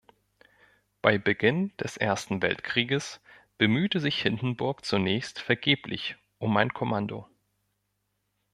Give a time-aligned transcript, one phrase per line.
[1.03, 3.21] Bei Beginn des Ersten Weltkrieges
[3.59, 7.27] bemühte sich Hindenburg zunächst vergeblich um ein Kommando.